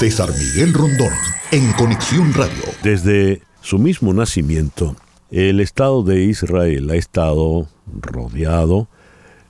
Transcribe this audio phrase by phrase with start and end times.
[0.00, 1.12] César Miguel Rondón,
[1.52, 2.62] en Conexión Radio.
[2.82, 4.96] Desde su mismo nacimiento,
[5.30, 7.68] el Estado de Israel ha estado
[8.00, 8.88] rodeado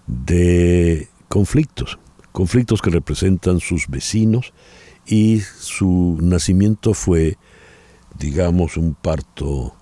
[0.08, 2.00] de conflictos,
[2.32, 4.52] conflictos que representan sus vecinos
[5.06, 7.38] y su nacimiento fue,
[8.18, 9.76] digamos, un parto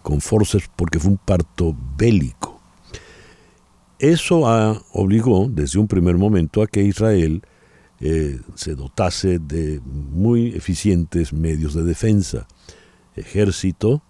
[0.00, 2.62] con forces porque fue un parto bélico.
[3.98, 4.40] Eso
[4.94, 7.42] obligó desde un primer momento a que Israel
[8.06, 12.46] eh, se dotase de muy eficientes medios de defensa,
[13.16, 14.02] ejército,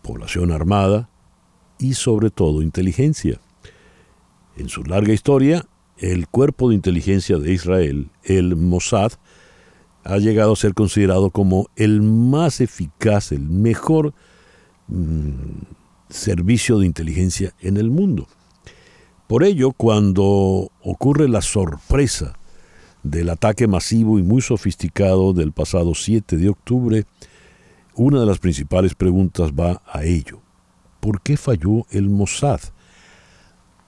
[0.00, 1.10] población armada
[1.78, 3.38] y sobre todo inteligencia.
[4.56, 5.66] En su larga historia,
[5.98, 9.12] el cuerpo de inteligencia de Israel, el Mossad,
[10.04, 14.14] ha llegado a ser considerado como el más eficaz, el mejor
[14.88, 15.32] mm,
[16.08, 18.26] servicio de inteligencia en el mundo.
[19.26, 22.38] Por ello, cuando ocurre la sorpresa
[23.02, 27.04] del ataque masivo y muy sofisticado del pasado 7 de octubre,
[27.94, 30.40] una de las principales preguntas va a ello.
[31.00, 32.60] ¿Por qué falló el Mossad?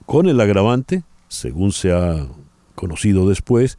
[0.05, 2.27] Con el agravante, según se ha
[2.75, 3.77] conocido después,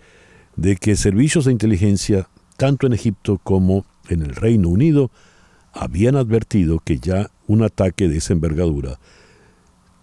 [0.56, 5.10] de que servicios de inteligencia, tanto en Egipto como en el Reino Unido,
[5.72, 8.98] habían advertido que ya un ataque de esa envergadura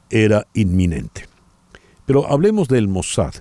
[0.09, 1.27] era inminente.
[2.05, 3.33] Pero hablemos del Mossad.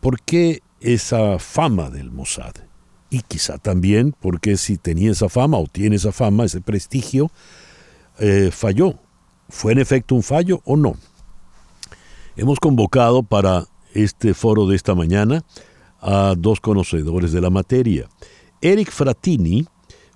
[0.00, 2.54] ¿Por qué esa fama del Mossad.
[3.08, 7.30] Y quizá también porque si tenía esa fama o tiene esa fama, ese prestigio,
[8.18, 8.94] eh, falló.
[9.48, 10.96] ¿Fue en efecto un fallo o no?
[12.36, 15.44] Hemos convocado para este foro de esta mañana
[16.00, 18.08] a dos conocedores de la materia.
[18.60, 19.66] Eric Fratini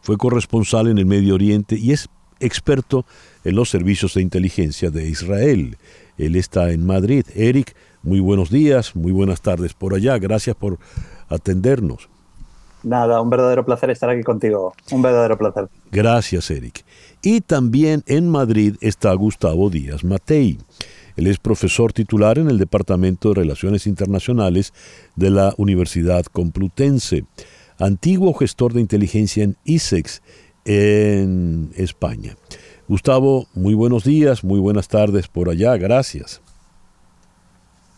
[0.02, 2.08] fue corresponsal en el Medio Oriente y es
[2.40, 3.04] experto
[3.44, 5.76] en los servicios de inteligencia de Israel.
[6.16, 7.24] Él está en Madrid.
[7.34, 10.18] Eric, muy buenos días, muy buenas tardes por allá.
[10.18, 10.78] Gracias por
[11.28, 12.08] atendernos.
[12.82, 14.72] Nada, un verdadero placer estar aquí contigo.
[14.92, 15.68] Un verdadero placer.
[15.90, 16.84] Gracias, Eric.
[17.22, 20.58] Y también en Madrid está Gustavo Díaz Matei.
[21.16, 24.72] Él es profesor titular en el Departamento de Relaciones Internacionales
[25.16, 27.24] de la Universidad Complutense,
[27.80, 30.22] antiguo gestor de inteligencia en ISEX
[30.68, 32.36] en España.
[32.86, 36.42] Gustavo, muy buenos días, muy buenas tardes por allá, gracias.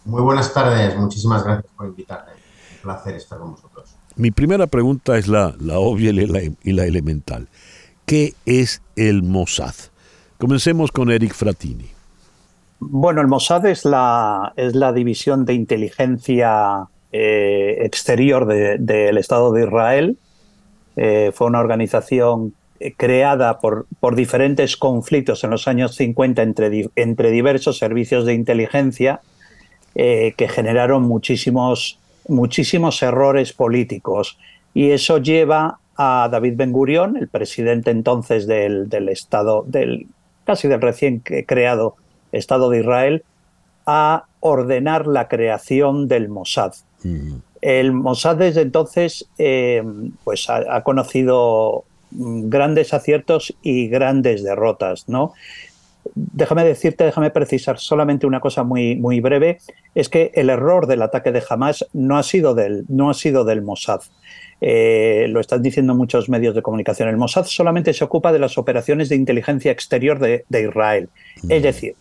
[0.04, 2.32] Muy buenas tardes, muchísimas gracias por invitarme.
[2.32, 3.96] Un placer estar con vosotros.
[4.14, 7.48] Mi primera pregunta es la, la obvia y la, y la elemental.
[8.06, 9.74] ¿Qué es el Mossad?
[10.38, 11.88] Comencemos con Eric Fratini.
[12.78, 19.64] Bueno, el Mossad es la, es la división de inteligencia eh, exterior del Estado de
[19.64, 20.18] Israel.
[20.96, 22.54] Eh, fue una organización
[22.96, 29.20] creada por, por, diferentes conflictos en los años 50 entre, entre diversos servicios de inteligencia
[29.94, 31.98] eh, que generaron muchísimos,
[32.28, 34.38] muchísimos errores políticos.
[34.72, 40.06] Y eso lleva a David Ben Gurion, el presidente entonces del, Estado, del,
[40.44, 41.96] casi del recién creado
[42.32, 43.24] Estado de Israel,
[43.84, 46.72] a ordenar la creación del Mossad.
[47.60, 49.82] El Mossad desde entonces eh,
[50.22, 55.32] pues ha, conocido grandes aciertos y grandes derrotas, ¿no?
[56.14, 59.58] déjame decirte, déjame precisar solamente una cosa muy, muy breve,
[59.94, 63.44] es que el error del ataque de Hamas no ha sido del, no ha sido
[63.44, 64.00] del Mossad.
[64.60, 67.08] Eh, lo están diciendo muchos medios de comunicación.
[67.08, 71.08] El Mossad solamente se ocupa de las operaciones de inteligencia exterior de, Israel.
[71.48, 71.94] Es decir,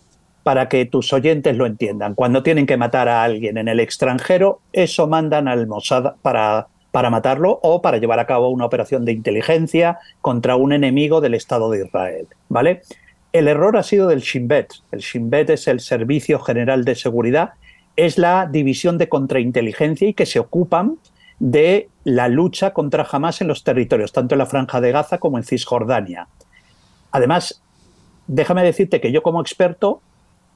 [0.43, 4.61] para que tus oyentes lo entiendan, cuando tienen que matar a alguien en el extranjero,
[4.73, 9.11] eso mandan al Mossad para, para matarlo o para llevar a cabo una operación de
[9.11, 12.27] inteligencia contra un enemigo del Estado de Israel.
[12.49, 12.81] ¿Vale?
[13.31, 14.73] El error ha sido del Shin Bet.
[14.91, 17.51] El Shin Bet es el Servicio General de Seguridad,
[17.95, 20.97] es la división de contrainteligencia y que se ocupan
[21.39, 25.37] de la lucha contra Hamas en los territorios, tanto en la Franja de Gaza como
[25.37, 26.27] en Cisjordania.
[27.11, 27.61] Además,
[28.27, 30.01] déjame decirte que yo como experto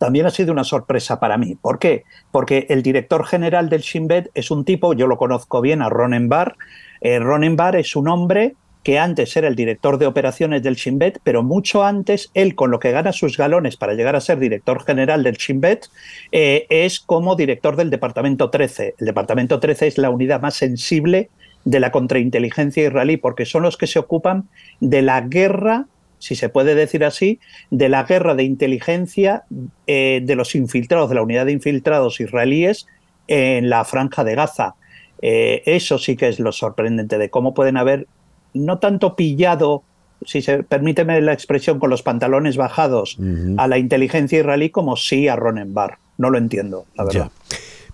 [0.04, 1.56] también ha sido una sorpresa para mí.
[1.56, 2.04] ¿Por qué?
[2.30, 5.88] Porque el director general del Shin Bet es un tipo, yo lo conozco bien, a
[5.88, 6.58] Ronen Bar.
[7.00, 11.00] Eh, Ronen Bar es un hombre que antes era el director de operaciones del Shin
[11.00, 14.40] Bet, pero mucho antes, él con lo que gana sus galones para llegar a ser
[14.40, 15.88] director general del Shin Bet,
[16.34, 18.96] eh, es como director del Departamento 13.
[19.00, 21.30] El Departamento 13 es la unidad más sensible
[21.64, 24.50] de la contrainteligencia israelí, porque son los que se ocupan
[24.82, 25.86] de la guerra,
[26.24, 29.44] si se puede decir así, de la guerra de inteligencia
[29.88, 32.88] eh, de los infiltrados, de la unidad de infiltrados israelíes
[33.28, 34.76] en la franja de Gaza.
[35.22, 38.08] Eh, eso sí que es lo sorprendente de cómo pueden haber
[38.54, 39.84] no tanto pillado,
[40.26, 43.18] si se permíteme la expresión, con los pantalones bajados
[43.58, 45.98] a la inteligencia israelí como sí a Ronenbar.
[46.18, 47.32] No lo entiendo, la verdad.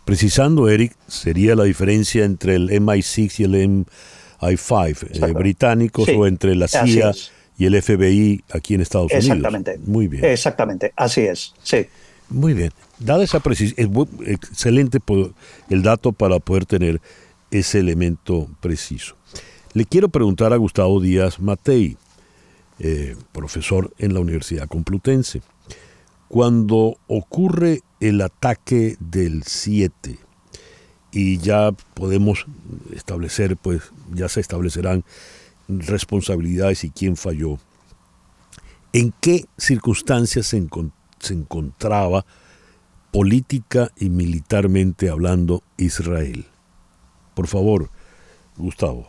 [0.06, 6.68] Precisando, Eric, sería la diferencia entre el MI6 y el I-5 británicos o entre la
[6.68, 7.12] CIA
[7.59, 9.25] y el FBI aquí en Estados Unidos.
[9.25, 9.77] Exactamente.
[9.85, 10.23] Muy bien.
[10.23, 11.85] Exactamente, así es, sí.
[12.29, 12.71] Muy bien.
[13.00, 15.00] Dada esa precisión, es excelente
[15.69, 17.01] el dato para poder tener
[17.51, 19.15] ese elemento preciso.
[19.73, 21.97] Le quiero preguntar a Gustavo Díaz Matei,
[22.79, 25.41] eh, profesor en la Universidad Complutense,
[26.29, 30.17] cuando ocurre el ataque del 7
[31.11, 32.45] y ya podemos
[32.95, 33.81] establecer, pues
[34.13, 35.03] ya se establecerán
[35.69, 37.60] responsabilidades y quién falló,
[38.92, 40.57] ¿en qué circunstancias se,
[41.33, 42.25] encontraba
[43.12, 46.48] política y militarmente hablando Israel?
[47.36, 47.89] Por favor,
[48.57, 49.07] Gustavo.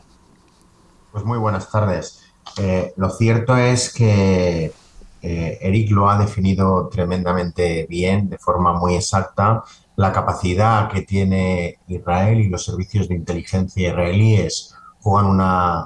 [1.13, 2.21] Pues muy buenas tardes.
[2.59, 4.73] Eh, lo cierto es que
[5.23, 9.65] eh, Eric lo ha definido tremendamente bien, de forma muy exacta,
[9.97, 15.41] la capacidad que tiene Israel y los servicios de inteligencia israelíes juegan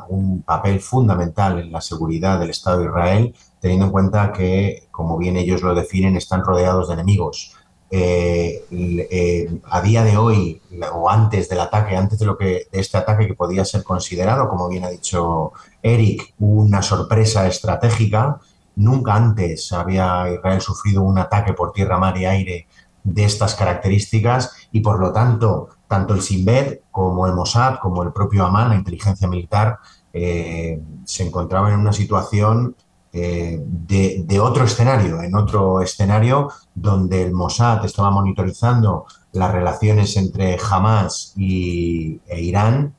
[0.09, 5.17] un papel fundamental en la seguridad del Estado de Israel, teniendo en cuenta que, como
[5.17, 7.55] bien ellos lo definen, están rodeados de enemigos.
[7.91, 10.61] Eh, eh, a día de hoy
[10.93, 14.49] o antes del ataque, antes de lo que de este ataque que podía ser considerado,
[14.49, 18.41] como bien ha dicho Eric, una sorpresa estratégica.
[18.77, 22.67] Nunca antes había Israel sufrido un ataque por tierra, mar y aire
[23.05, 28.13] de estas características y por lo tanto tanto el Sinbad como el Mossad como el
[28.13, 29.79] propio Amán, la inteligencia militar,
[30.13, 32.75] eh, se encontraban en una situación
[33.13, 40.59] eh, de, otro escenario, en otro escenario donde el Mossad estaba monitorizando las relaciones entre
[40.59, 42.93] Hamas y, e Irán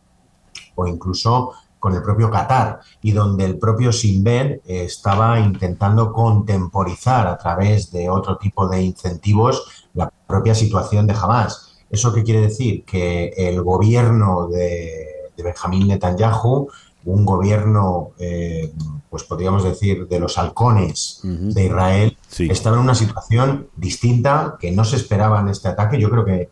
[0.75, 7.38] o incluso con el propio Qatar y donde el propio Sinbad estaba intentando contemporizar a
[7.38, 11.75] través de otro tipo de incentivos la propia situación de Hamas.
[11.90, 12.84] ¿Eso qué quiere decir?
[12.84, 16.70] Que el gobierno de, de Benjamín Netanyahu
[17.06, 18.74] un gobierno, eh,
[19.10, 24.84] pues podríamos decir, de los halcones de Israel, estaba en una situación distinta, que no
[24.84, 26.00] se esperaba en este ataque.
[26.00, 26.50] Yo creo que,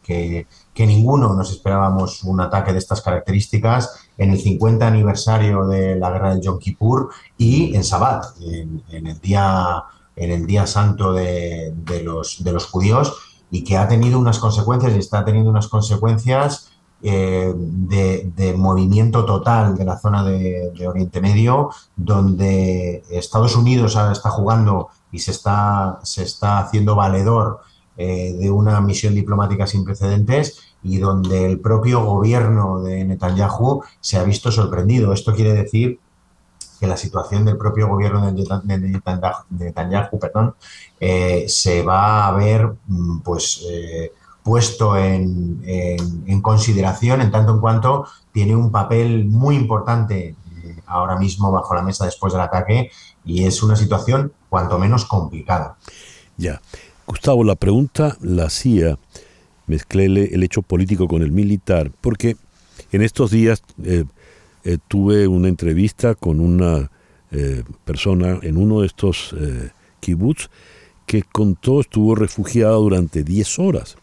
[0.74, 6.12] que, ninguno nos esperábamos un ataque de estas características en el 50 aniversario de la
[6.12, 9.84] guerra del Yom Kippur y en Sabbat, en, el, día,
[10.16, 14.40] en el día santo de, de, los, de los judíos, y que ha tenido unas
[14.40, 16.72] consecuencias y está teniendo unas consecuencias
[17.04, 24.88] eh, de, movimiento total de la zona de, Oriente Medio, donde Estados Unidos está jugando
[25.12, 27.60] y se está, se está haciendo valedor
[27.96, 34.18] eh, de una misión diplomática sin precedentes y donde el propio gobierno de Netanyahu se
[34.18, 35.14] ha visto sorprendido.
[35.14, 36.00] Esto quiere decir
[36.84, 39.00] que la situación del propio gobierno de
[39.52, 40.54] Netanyahu, perdón,
[41.00, 43.66] eh, se va a ver mm, pues
[44.44, 45.62] puesto en,
[46.42, 50.36] consideración en tanto en cuanto tiene un papel muy importante
[50.66, 52.92] eh, ahora mismo bajo la mesa después del ataque
[53.24, 55.78] y es una situación cuanto menos complicada.
[56.36, 56.62] Ya.
[57.08, 58.98] Gustavo, la pregunta la hacía,
[59.68, 62.36] mezclé el hecho político con el militar, porque
[62.92, 64.04] en estos días eh,
[64.64, 66.90] eh, tuve una entrevista con una
[67.84, 69.36] persona en uno de estos
[70.00, 70.52] kibbutz
[71.08, 73.98] que contó estuvo refugiada durante 10 horas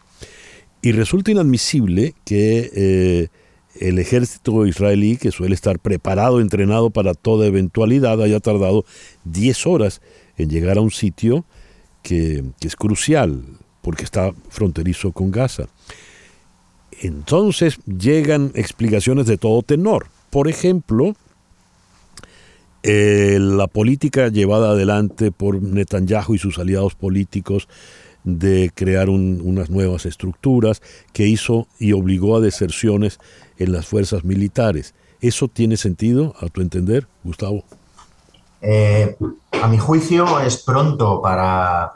[0.81, 3.27] y resulta inadmisible que eh,
[3.79, 8.83] el ejército israelí, que suele estar preparado, entrenado para toda eventualidad, haya tardado
[9.25, 10.01] 10 horas
[10.37, 11.45] en llegar a un sitio
[12.01, 13.43] que, es crucial,
[13.81, 15.67] porque está fronterizo con Gaza.
[17.01, 20.07] Entonces llegan explicaciones de todo tenor.
[20.31, 21.13] Por ejemplo,
[22.83, 27.67] eh, la política llevada adelante por Netanyahu y sus aliados políticos
[28.23, 33.19] de crear unas nuevas estructuras que hizo y obligó a deserciones
[33.57, 34.93] en las fuerzas militares.
[35.19, 37.63] ¿Eso tiene sentido, a tu entender, Gustavo?
[38.61, 39.17] Eh,
[39.51, 41.93] a mi juicio es pronto para,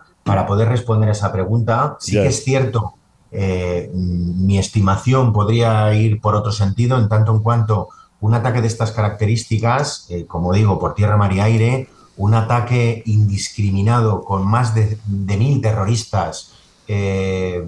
[0.48, 1.96] poder responder a esa pregunta.
[2.00, 2.96] Sí que es cierto,
[3.32, 7.90] eh, mi estimación podría ir por otro sentido, en tanto en cuanto
[8.26, 13.04] un ataque de estas características, eh, como digo, por tierra, mar y aire, un ataque
[13.06, 16.54] indiscriminado con más de, mil terroristas
[16.88, 17.64] eh,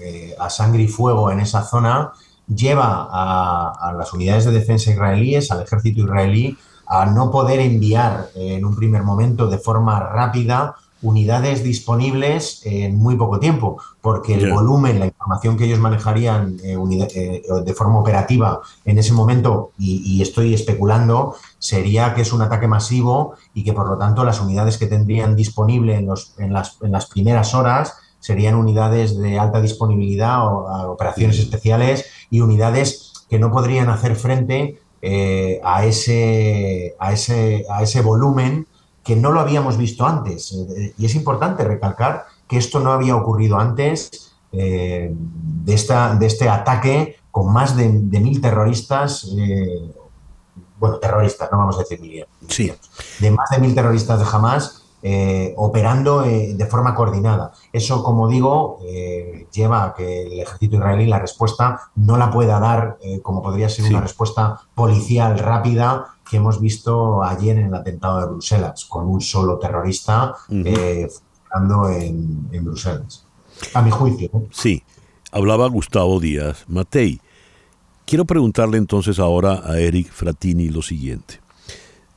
[0.00, 2.10] eh, a sangre y fuego en esa zona,
[2.48, 8.64] lleva a, las unidades de defensa israelíes, al ejército israelí, a no poder enviar en
[8.64, 14.98] un primer momento de forma rápida unidades disponibles en muy poco tiempo, porque el volumen,
[14.98, 16.76] la información que ellos manejarían eh,
[17.14, 22.68] eh, de forma operativa en ese momento, y, estoy especulando, sería que es un ataque
[22.68, 26.76] masivo y que por lo tanto las unidades que tendrían disponible en, los, en, las,
[26.82, 33.38] en las primeras horas serían unidades de alta disponibilidad o operaciones especiales y unidades que
[33.38, 38.66] no podrían hacer frente eh, a, ese, a, ese, a ese volumen
[39.10, 40.54] que no lo habíamos visto antes.
[40.96, 45.12] Y es importante recalcar que esto no había ocurrido antes de,
[45.66, 49.26] esta, de este ataque con más de, mil terroristas,
[50.78, 52.72] bueno, terroristas, no vamos a decir mil, sí.
[53.18, 57.50] de más de mil terroristas de Hamas eh, operando eh, de forma coordinada.
[57.72, 62.60] Eso, como digo, eh, lleva a que el ejército israelí la respuesta no la pueda
[62.60, 68.20] dar como podría ser una respuesta policial rápida que hemos visto ayer en el atentado
[68.20, 73.26] de Bruselas, con un solo terrorista funcionando en, Bruselas.
[73.74, 74.30] A mi juicio.
[74.52, 74.84] Sí,
[75.32, 77.20] hablaba Gustavo Díaz Matei.
[78.06, 81.40] Quiero preguntarle entonces ahora a Eric Fratini lo siguiente.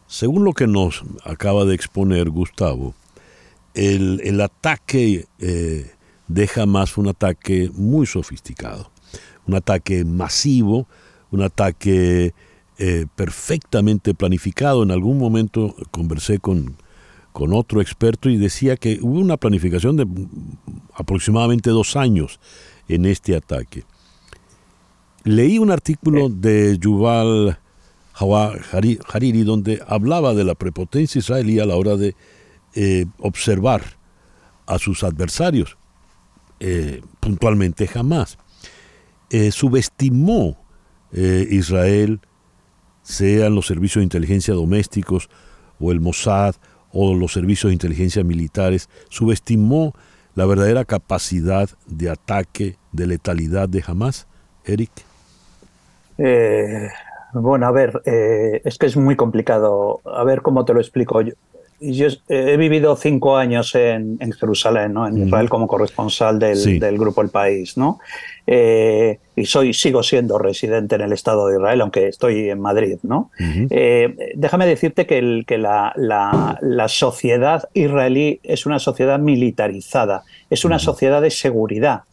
[0.05, 2.93] Según lo que nos acaba de exponer Gustavo,
[3.73, 5.91] el, ataque eh,
[6.27, 8.91] de Hamas un ataque muy sofisticado,
[9.47, 10.87] un ataque masivo,
[11.31, 12.35] un ataque
[12.77, 14.83] eh, perfectamente planificado.
[14.83, 16.77] En algún momento conversé con,
[17.31, 20.07] con otro experto y decía que hubo una planificación de
[20.93, 22.39] aproximadamente dos años
[22.87, 23.83] en este ataque.
[25.23, 27.57] Leí un artículo de Yuval
[28.13, 32.15] Hariri, donde hablaba de la prepotencia israelí a la hora de
[32.75, 33.83] eh, observar
[34.65, 35.77] a sus adversarios,
[36.59, 38.37] eh, puntualmente jamás.
[39.29, 40.57] Eh, subestimó
[41.15, 42.21] Israel,
[43.03, 45.29] sean los servicios de inteligencia domésticos
[45.79, 46.55] o el Mossad
[46.91, 49.93] o los servicios de inteligencia militares, subestimó
[50.35, 54.27] la verdadera capacidad de ataque, de letalidad de Hamas,
[54.65, 54.91] Eric.
[57.33, 60.01] Bueno, a ver, eh, es que es muy complicado.
[60.05, 61.21] A ver cómo te lo explico.
[61.21, 61.33] Yo,
[61.91, 65.07] yo he vivido cinco años en, Jerusalén, ¿no?
[65.07, 67.99] en Israel, como corresponsal del, grupo El País, ¿no?
[68.47, 72.97] Eh, y soy, sigo siendo residente en el Estado de Israel, aunque estoy en Madrid,
[73.03, 73.31] ¿no?
[73.39, 80.65] Eh, déjame decirte que, el, que la, la, sociedad israelí es una sociedad militarizada, es
[80.65, 82.03] una sociedad de seguridad,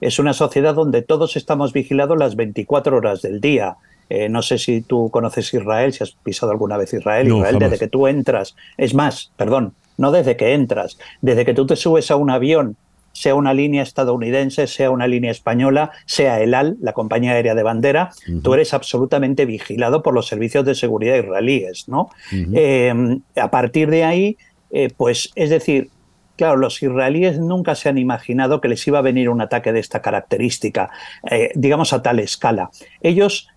[0.00, 3.76] es una sociedad donde todos estamos vigilados las 24 horas del día.
[4.08, 7.28] Eh, no sé si tú conoces Israel, si has pisado alguna vez Israel.
[7.28, 11.66] Israel, desde que tú entras, es más, perdón, no desde que entras, desde que tú
[11.66, 12.76] te subes a un avión,
[13.12, 17.62] sea una línea estadounidense, sea una línea española, sea el AL, la compañía aérea de
[17.62, 18.10] bandera,
[18.42, 22.10] tú eres absolutamente vigilado por los servicios de seguridad israelíes, ¿no?
[22.30, 24.36] Em, a partir de ahí,
[24.70, 25.90] eh, pues, es decir,
[26.36, 29.80] Claro, los israelíes nunca se han imaginado que les iba a venir un ataque de
[29.80, 30.90] esta característica,
[31.30, 32.70] eh, digamos a tal escala.
[33.00, 33.48] Ellos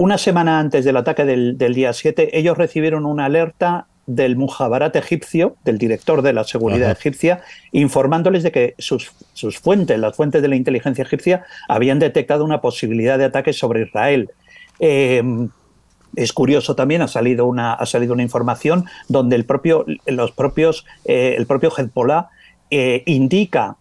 [0.00, 5.56] una semana antes del ataque del, día 7, ellos recibieron una alerta del Mujabarat egipcio,
[5.62, 9.12] del director de la seguridad egipcia, informándoles de que sus,
[9.60, 14.30] fuentes, las fuentes de la inteligencia egipcia, habían detectado una posibilidad de ataque sobre Israel.
[14.78, 15.22] Eh,
[16.16, 20.86] es curioso también, ha salido una, ha salido una información donde el propio, los propios,
[21.04, 22.30] eh, el propio Hezbollah
[22.70, 23.76] eh, indica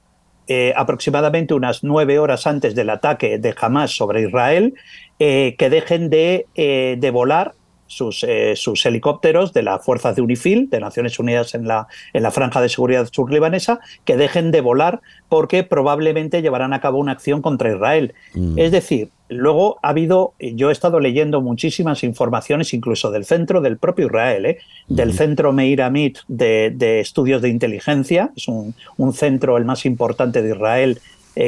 [0.76, 4.74] aproximadamente unas nueve horas antes del ataque de Hamas sobre Israel
[5.22, 7.54] eh, que dejen de, eh, de volar
[7.90, 12.24] sus, eh, sus, helicópteros de las fuerzas de UNIFIL, de Naciones Unidas en la, en
[12.24, 17.12] la franja de seguridad surlibanesa, que dejen de volar porque probablemente llevarán a cabo una
[17.12, 18.14] acción contra Israel.
[18.36, 18.60] Mm.
[18.60, 23.78] Es decir, luego ha habido, yo he estado leyendo muchísimas informaciones, incluso del centro del
[23.78, 29.58] propio Israel, del centro Meir Amit de, de, estudios de inteligencia, es un, un, centro
[29.58, 31.00] el más importante de Israel,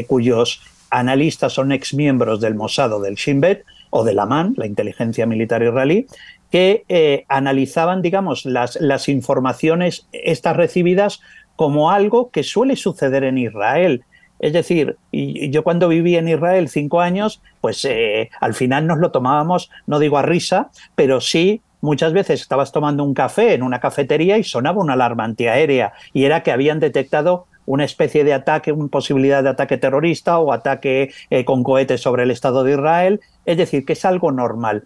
[0.08, 4.66] cuyos analistas son exmiembros del Mossad o del Shin Bet o de la MAN, la
[4.66, 6.08] inteligencia militar israelí,
[6.50, 11.22] que eh, analizaban, digamos, las, las informaciones estas recibidas
[11.56, 14.04] como algo que suele suceder en Israel.
[14.40, 19.12] Es decir, yo cuando viví en Israel cinco años, pues eh, al final nos lo
[19.12, 23.80] tomábamos, no digo a risa, pero sí muchas veces estabas tomando un café en una
[23.80, 28.72] cafetería y sonaba una alarma antiaérea y era que habían detectado una especie de ataque,
[28.72, 33.22] una posibilidad de ataque terrorista o ataque eh, con cohetes sobre el Estado de Israel.
[33.46, 34.84] Es decir, que es algo normal.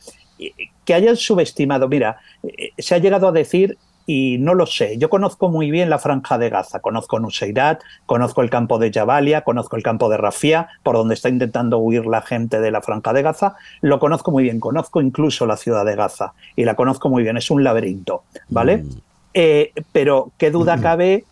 [0.83, 4.97] Que hayan subestimado, mira, eh, se ha llegado a decir y no lo sé.
[4.97, 9.41] Yo conozco muy bien la franja de Gaza, conozco Nuseirat, conozco el campo de Jabalia,
[9.41, 13.13] conozco el campo de Rafia, por donde está intentando huir la gente de la franja
[13.13, 13.55] de Gaza.
[13.81, 17.37] Lo conozco muy bien, conozco incluso la ciudad de Gaza y la conozco muy bien.
[17.37, 18.77] Es un laberinto, ¿vale?
[18.77, 18.89] Mm.
[19.33, 20.81] Eh, pero qué duda mm.
[20.81, 21.25] cabe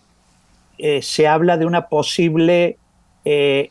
[0.85, 2.75] eh, se habla de una posible
[3.23, 3.69] eh,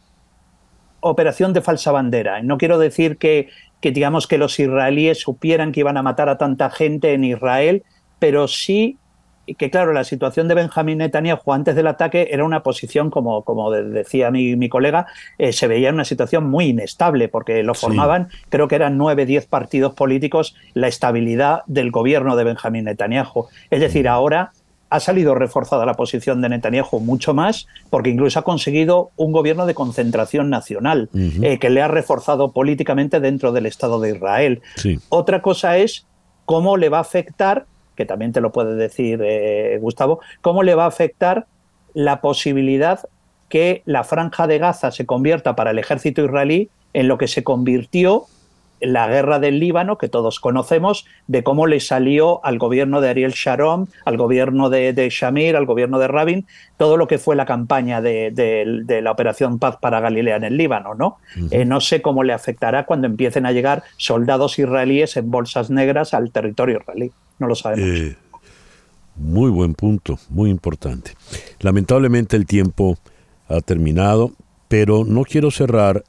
[1.00, 2.42] operación de falsa bandera.
[2.42, 3.50] No quiero decir que,
[3.83, 7.83] digamos que los israelíes supieran que iban a matar a tanta gente en Israel,
[8.19, 8.97] pero sí
[9.59, 13.71] que claro, la situación de Benjamín Netanyahu antes del ataque era una posición, como, como
[13.71, 18.28] decía mi, mi colega, eh, se veía en una situación muy inestable, porque lo formaban,
[18.49, 23.49] creo que eran nueve, diez partidos políticos, la estabilidad del gobierno de Benjamín Netanyahu.
[23.69, 24.52] Es decir, ahora
[24.92, 29.64] ha salido reforzada la posición de Netanyahu mucho más, porque incluso ha conseguido un gobierno
[29.64, 34.61] de concentración nacional, eh, que le ha reforzado políticamente dentro del Estado de Israel.
[35.08, 36.06] Otra cosa es
[36.44, 37.64] cómo le va a afectar,
[37.96, 41.46] que también te lo puede decir eh, Gustavo, cómo le va a afectar
[41.94, 43.00] la posibilidad
[43.49, 47.42] que la franja de Gaza se convierta para el ejército israelí en lo que se
[47.42, 48.26] convirtió
[48.82, 53.32] la guerra del Líbano, que todos conocemos, de cómo le salió al gobierno de Ariel
[53.32, 56.46] Sharon, al gobierno de, Shamir, al gobierno de Rabin,
[56.76, 58.32] todo lo que fue la campaña de,
[59.02, 60.94] la Operación Paz para Galilea en el Líbano.
[60.94, 61.18] ¿no?
[61.50, 66.14] Eh, no sé cómo le afectará cuando empiecen a llegar soldados israelíes en bolsas negras
[66.14, 67.12] al territorio israelí.
[67.38, 67.88] No lo sabemos.
[67.88, 68.16] Eh,
[69.16, 71.12] muy buen punto, muy importante.
[71.60, 72.96] Lamentablemente el tiempo
[73.48, 74.32] ha terminado,
[74.68, 76.02] pero no quiero cerrar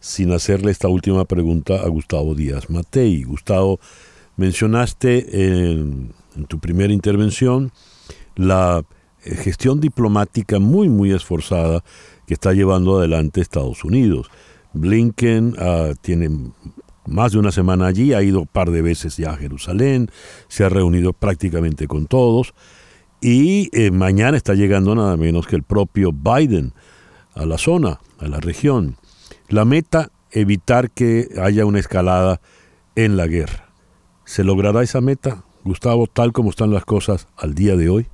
[0.00, 3.22] sin hacerle esta última pregunta a Gustavo Díaz Matei.
[3.24, 3.80] Gustavo,
[4.36, 6.12] mencionaste en,
[6.48, 7.72] tu primera intervención
[8.36, 8.84] la
[9.24, 11.82] eh, gestión diplomática muy, muy esforzada
[12.26, 14.30] que está llevando adelante Estados Unidos.
[14.72, 16.30] Blinken ah, tiene
[17.06, 20.10] más de una semana allí, ha ido un par de veces ya a Jerusalén,
[20.46, 22.54] se ha reunido prácticamente con todos
[23.20, 26.72] y eh, mañana está llegando nada menos que el propio Biden
[27.34, 28.96] a la zona, a la región.
[29.48, 32.38] La meta, evitar que haya una escalada
[32.96, 33.70] en la guerra.
[34.26, 38.10] ¿Se logrará esa meta, Gustavo, tal como están las cosas al día de hoy?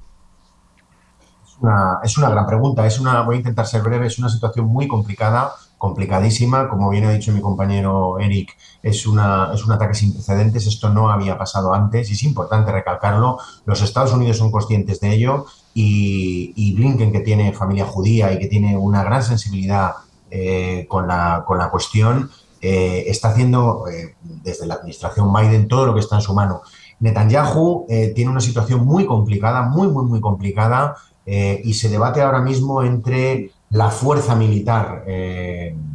[2.05, 2.87] Es una, gran pregunta.
[2.87, 4.07] Es una, voy a intentar ser breve.
[4.07, 6.69] Es una situación muy complicada, complicadísima.
[6.69, 10.69] Como bien ha dicho mi compañero Eric, es, una, es un ataque sin precedentes.
[10.69, 13.39] Esto no había pasado antes y es importante recalcarlo.
[13.67, 18.39] Los Estados Unidos son conscientes de ello y, y Blinken, que tiene familia judía y
[18.39, 19.95] que tiene una gran sensibilidad
[20.37, 22.29] eh, con, la, con, la, cuestión,
[22.61, 26.63] eh, está haciendo eh, desde la administración Biden todo lo que está en su mano.
[26.99, 27.87] Netanyahu
[28.17, 33.53] tiene una situación muy complicada, muy, muy, muy complicada, y se debate ahora mismo entre
[33.71, 35.95] la fuerza militar en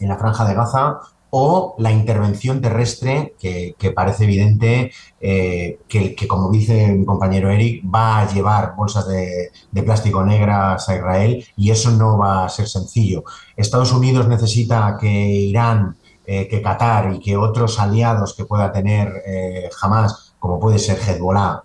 [0.00, 6.88] la franja de Gaza o la intervención terrestre, que, parece evidente eh, que, como dice
[6.88, 9.50] mi compañero Eric, va a llevar bolsas de,
[9.82, 13.24] plástico negras a Israel y eso no va a ser sencillo.
[13.56, 19.10] Estados Unidos necesita que Irán, eh, que Qatar y que otros aliados que pueda tener
[19.26, 21.62] eh, jamás como puede ser Hezbollah,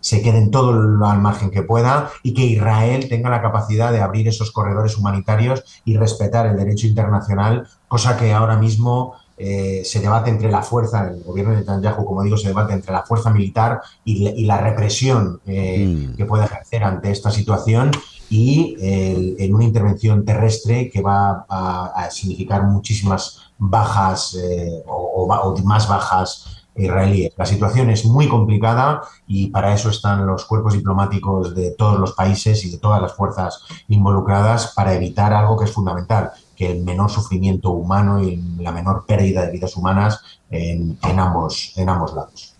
[0.00, 4.28] se queden todo al margen que pueda y que Israel tenga la capacidad de abrir
[4.28, 10.30] esos corredores humanitarios y respetar el derecho internacional, cosa que ahora mismo eh, se debate
[10.30, 13.80] entre la fuerza, el gobierno de Netanyahu, como digo, se debate entre la fuerza militar
[14.04, 16.16] y, la represión eh, mm.
[16.16, 17.92] que puede ejercer ante esta situación
[18.30, 26.57] y en una intervención terrestre que va a, significar muchísimas bajas eh, o, más bajas
[26.76, 27.32] israelíes.
[27.36, 32.12] La situación es muy complicada y para eso están los cuerpos diplomáticos de todos los
[32.12, 36.84] países y de todas las fuerzas involucradas para evitar algo que es fundamental, que el
[36.84, 42.54] menor sufrimiento humano y la menor pérdida de vidas humanas en, ambos, en ambos lados.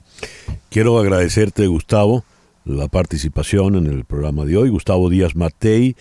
[0.70, 2.24] Quiero agradecerte, Gustavo,
[2.64, 4.68] la participación en el programa de hoy.
[4.68, 5.96] Gustavo Díaz Matei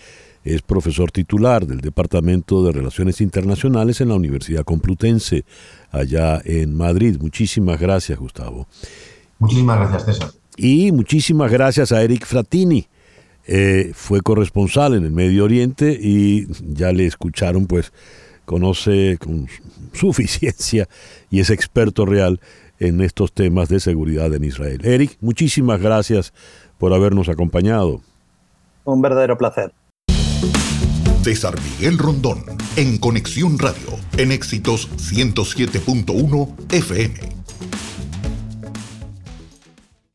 [0.54, 5.44] es profesor titular del Departamento de Relaciones Internacionales en la Universidad Complutense,
[5.90, 7.18] allá en Madrid.
[7.20, 8.66] Muchísimas gracias, Gustavo.
[9.38, 10.30] Muchísimas gracias, César.
[10.56, 12.86] Y muchísimas gracias a Eric Fratini.
[13.46, 17.92] Eh, fue corresponsal en el Medio Oriente y ya le escucharon, pues
[18.44, 19.46] conoce con
[19.92, 20.88] suficiencia
[21.30, 22.40] y es experto real
[22.78, 24.80] en estos temas de seguridad en Israel.
[24.84, 26.32] Eric, muchísimas gracias
[26.78, 28.00] por habernos acompañado.
[28.84, 29.72] Un verdadero placer.
[31.22, 32.44] César Miguel Rondón,
[32.76, 37.14] en Conexión Radio, en Éxitos 107.1 FM.